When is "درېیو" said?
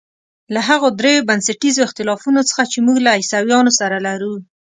0.99-1.27